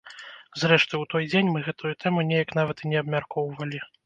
[0.61, 3.85] Зрэшты, у той дзень мы гэтую тэму неяк нават і не абмяркоўвалі.